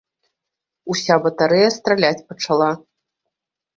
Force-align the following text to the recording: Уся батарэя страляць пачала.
Уся 0.93 1.15
батарэя 1.27 1.67
страляць 1.77 2.25
пачала. 2.33 2.71